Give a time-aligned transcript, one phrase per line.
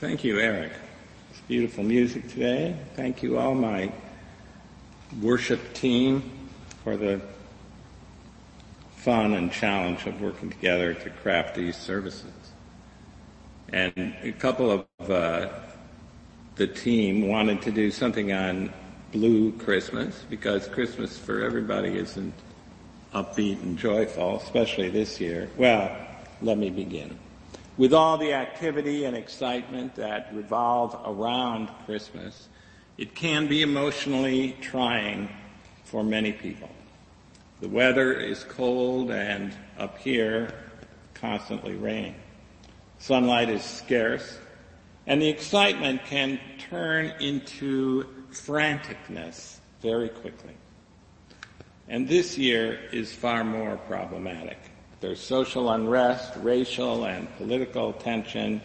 [0.00, 0.70] Thank you, Eric.
[1.30, 2.76] It's beautiful music today.
[2.94, 3.90] Thank you all, my
[5.20, 6.22] worship team,
[6.84, 7.20] for the
[8.94, 12.30] fun and challenge of working together to craft these services.
[13.72, 15.48] And a couple of uh,
[16.54, 18.72] the team wanted to do something on
[19.10, 22.34] Blue Christmas because Christmas for everybody isn't
[23.12, 25.50] upbeat and joyful, especially this year.
[25.56, 25.90] Well,
[26.40, 27.18] let me begin.
[27.78, 32.48] With all the activity and excitement that revolve around Christmas,
[32.98, 35.28] it can be emotionally trying
[35.84, 36.70] for many people.
[37.60, 40.52] The weather is cold and up here,
[41.14, 42.16] constantly raining.
[42.98, 44.38] Sunlight is scarce,
[45.06, 50.56] and the excitement can turn into franticness very quickly.
[51.88, 54.58] And this year is far more problematic.
[55.00, 58.60] There's social unrest, racial and political tension,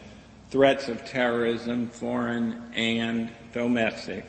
[0.50, 4.26] threats of terrorism, foreign and domestic,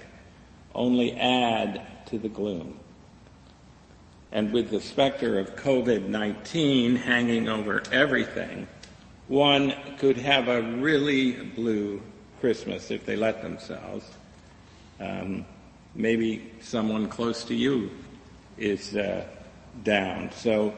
[0.74, 2.78] only add to the gloom.
[4.32, 8.66] And with the specter of COVID-19 hanging over everything,
[9.28, 12.02] one could have a really blue
[12.40, 14.10] Christmas if they let themselves.
[15.00, 15.46] Um,
[15.94, 17.90] maybe someone close to you
[18.58, 19.24] is uh,
[19.82, 20.30] down.
[20.32, 20.74] So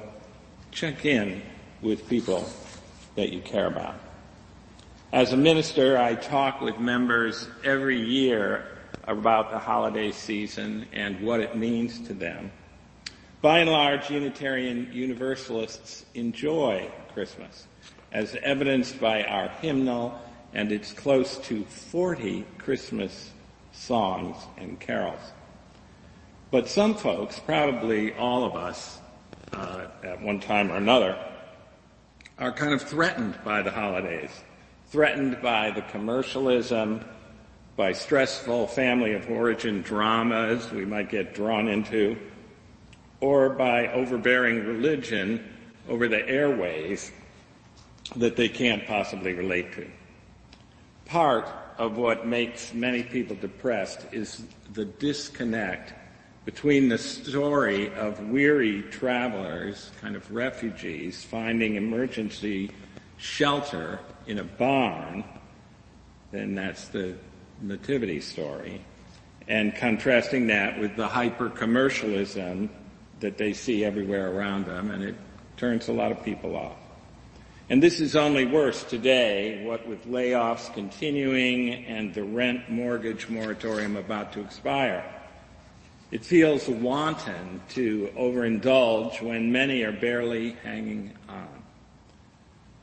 [0.77, 1.41] check in
[1.81, 2.47] with people
[3.15, 3.95] that you care about.
[5.11, 8.67] As a minister, I talk with members every year
[9.05, 12.53] about the holiday season and what it means to them.
[13.41, 17.67] By and large, Unitarian Universalists enjoy Christmas,
[18.13, 20.21] as evidenced by our hymnal
[20.53, 23.31] and its close to 40 Christmas
[23.73, 25.33] songs and carols.
[26.51, 28.99] But some folks, probably all of us,
[29.57, 31.19] uh, at one time or another,
[32.39, 34.31] are kind of threatened by the holidays,
[34.89, 37.05] threatened by the commercialism,
[37.77, 42.17] by stressful family of origin dramas we might get drawn into,
[43.21, 45.43] or by overbearing religion
[45.89, 47.13] over the airways
[48.17, 49.89] that they can't possibly relate to.
[51.07, 54.43] Part of what makes many people depressed is
[54.73, 55.93] the disconnect
[56.47, 62.71] between the story of weary travelers, kind of refugees, finding emergency
[63.19, 63.99] shelter
[64.29, 65.25] in a barn,
[66.31, 67.17] then that's the
[67.61, 68.81] nativity story,
[69.49, 72.71] and contrasting that with the hyper commercialism
[73.19, 75.17] that they see everywhere around them, and it
[75.57, 76.77] turns a lot of people off.
[77.69, 83.97] And this is only worse today, what with layoffs continuing and the rent mortgage moratorium
[83.97, 85.16] about to expire.
[86.11, 91.49] It feels wanton to overindulge when many are barely hanging on.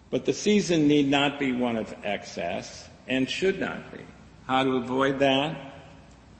[0.09, 3.99] But the season need not be one of excess and should not be.
[4.45, 5.57] How to avoid that?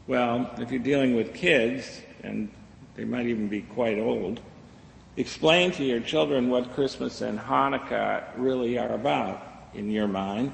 [0.07, 2.51] Well, if you're dealing with kids, and
[2.95, 4.41] they might even be quite old,
[5.15, 9.41] explain to your children what Christmas and Hanukkah really are about
[9.73, 10.51] in your mind.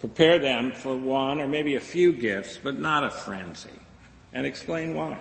[0.00, 3.68] Prepare them for one or maybe a few gifts, but not a frenzy.
[4.32, 5.18] And explain why.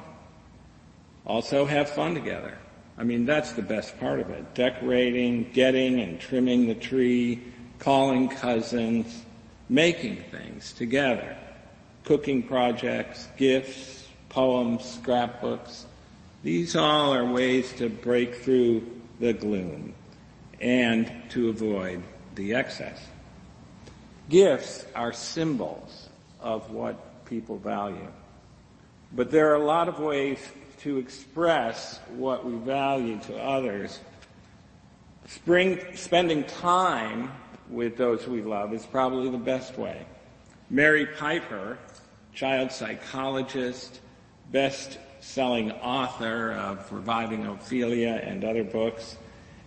[1.28, 2.58] Also have fun together.
[2.98, 4.56] I mean, that's the best part of it.
[4.56, 7.44] Decorating, getting and trimming the tree,
[7.80, 9.24] calling cousins,
[9.70, 11.38] making things together.
[12.06, 15.86] Cooking projects, gifts, poems, scrapbooks.
[16.44, 18.90] These all are ways to break through
[19.20, 19.94] the gloom
[20.62, 22.04] and to avoid
[22.36, 23.06] the excess.
[24.30, 26.08] Gifts are symbols
[26.40, 28.12] of what people value.
[29.12, 30.40] But there are a lot of ways
[30.80, 34.00] to express what we value to others.
[35.28, 37.32] Spring, spending time
[37.70, 40.06] with those we love is probably the best way.
[40.70, 41.78] Mary Pipher,
[42.34, 44.00] child psychologist,
[44.52, 49.18] best selling author of Reviving Ophelia and other books,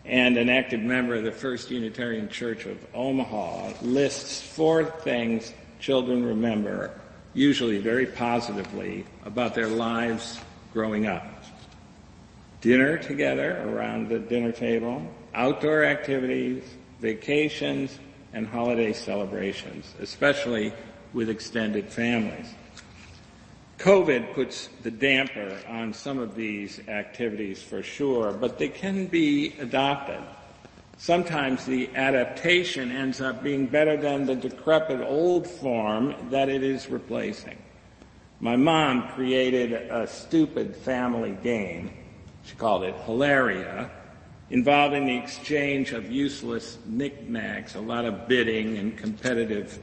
[0.04, 6.24] and an active member of the First Unitarian Church of Omaha, lists four things children
[6.24, 6.98] remember,
[7.34, 10.38] usually very positively, about their lives
[10.72, 11.26] growing up.
[12.60, 15.02] Dinner together around the dinner table,
[15.34, 16.62] outdoor activities,
[17.00, 17.98] vacations,
[18.32, 20.72] and holiday celebrations, especially
[21.12, 22.54] with extended families.
[23.78, 29.54] COVID puts the damper on some of these activities for sure, but they can be
[29.58, 30.20] adopted.
[30.98, 36.90] Sometimes the adaptation ends up being better than the decrepit old form that it is
[36.90, 37.56] replacing.
[38.42, 41.90] My mom created a stupid family game.
[42.46, 43.90] She called it Hilaria,
[44.48, 49.78] involving the exchange of useless knickknacks, a lot of bidding and competitive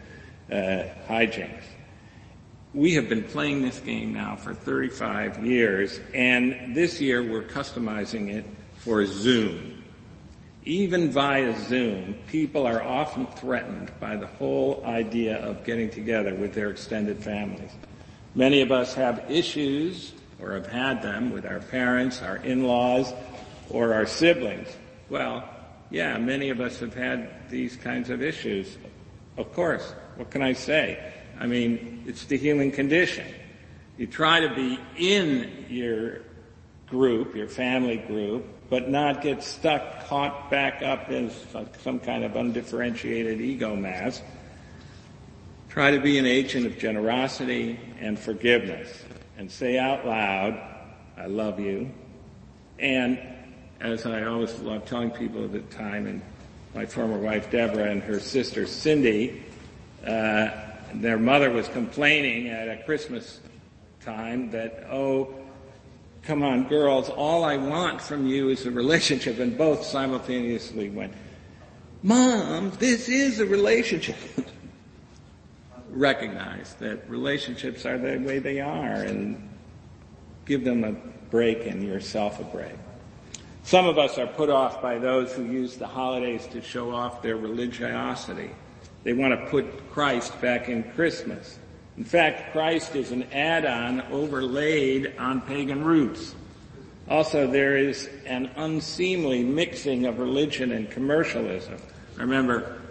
[0.51, 1.65] uh, hijinks.
[2.73, 8.33] We have been playing this game now for 35 years, and this year we're customizing
[8.33, 8.45] it
[8.77, 9.83] for Zoom.
[10.65, 16.55] Even via Zoom, people are often threatened by the whole idea of getting together with
[16.55, 17.71] their extended families.
[18.37, 23.11] Many of us have issues, or have had them, with our parents, our in-laws,
[23.71, 24.67] or our siblings.
[25.09, 25.43] Well,
[25.89, 28.77] yeah, many of us have had these kinds of issues.
[29.37, 29.91] Of course.
[30.17, 31.13] What can I say?
[31.39, 33.25] I mean, it's the human condition.
[33.97, 36.19] You try to be in your
[36.91, 41.31] group, your family group, but not get stuck, caught back up in
[41.81, 44.21] some kind of undifferentiated ego mass.
[45.69, 49.03] Try to be an agent of generosity and forgiveness
[49.37, 50.59] and say out loud,
[51.17, 51.91] I love you.
[52.79, 53.19] And
[53.79, 56.21] as I always love telling people at the time, and
[56.73, 59.43] my former wife Deborah and her sister Cindy,
[60.05, 60.49] uh,
[60.95, 63.39] their mother was complaining at a Christmas
[64.01, 65.33] time that, oh,
[66.23, 69.39] come on, girls, all I want from you is a relationship.
[69.39, 71.13] And both simultaneously went,
[72.03, 74.17] Mom, this is a relationship.
[75.97, 79.49] Recognize that relationships are the way they are and
[80.45, 80.91] give them a
[81.31, 82.75] break and yourself a break.
[83.63, 87.23] Some of us are put off by those who use the holidays to show off
[87.23, 88.51] their religiosity.
[89.03, 91.57] They want to put Christ back in Christmas.
[91.97, 96.35] In fact, Christ is an add-on overlaid on pagan roots.
[97.09, 101.77] Also, there is an unseemly mixing of religion and commercialism.
[102.17, 102.81] Remember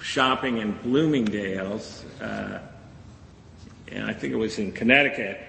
[0.00, 2.60] shopping in Bloomingdale's, uh,
[3.88, 5.40] and I think it was in Connecticut,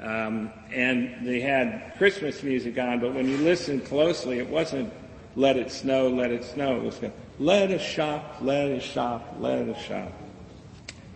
[0.00, 4.92] um, and they had Christmas music on, but when you listened closely, it wasn't
[5.36, 7.00] "Let It Snow, Let It Snow." It was
[7.38, 10.12] let us shop, let us shop, let us shop.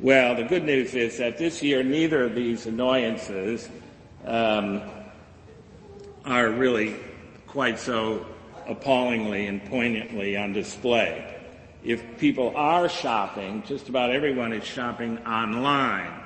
[0.01, 3.69] Well, the good news is that this year neither of these annoyances
[4.25, 4.83] um,
[6.25, 6.97] are really
[7.47, 8.27] quite so
[8.67, 11.36] appallingly and poignantly on display.
[11.87, 16.21] If people are shopping, just about everyone is shopping online.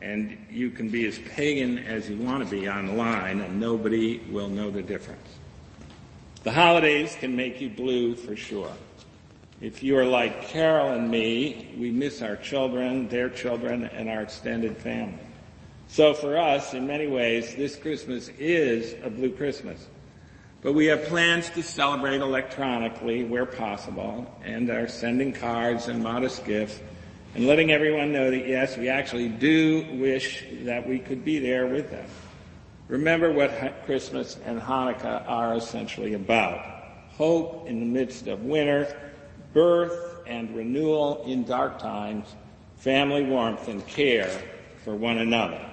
[0.00, 4.48] And you can be as pagan as you want to be online and nobody will
[4.48, 5.28] know the difference.
[6.44, 8.70] The holidays can make you blue for sure.
[9.60, 14.22] If you are like Carol and me, we miss our children, their children, and our
[14.22, 15.18] extended family.
[15.88, 19.84] So for us, in many ways, this Christmas is a blue Christmas.
[20.66, 26.44] But we have plans to celebrate electronically where possible and are sending cards and modest
[26.44, 26.80] gifts
[27.36, 31.68] and letting everyone know that yes, we actually do wish that we could be there
[31.68, 32.08] with them.
[32.88, 36.58] Remember what Christmas and Hanukkah are essentially about.
[37.10, 38.92] Hope in the midst of winter,
[39.52, 42.34] birth and renewal in dark times,
[42.74, 44.36] family warmth and care
[44.82, 45.64] for one another.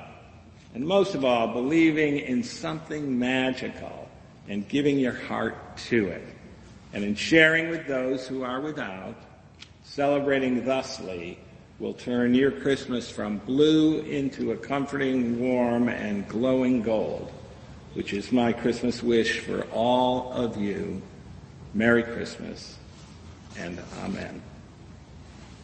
[0.75, 4.02] And most of all, believing in something magical
[4.47, 6.23] and giving your heart to it.
[6.93, 9.15] And in sharing with those who are without,
[9.83, 11.39] celebrating thusly
[11.79, 17.31] will turn your Christmas from blue into a comforting, warm, and glowing gold,
[17.93, 21.01] which is my Christmas wish for all of you.
[21.73, 22.77] Merry Christmas
[23.57, 24.41] and Amen.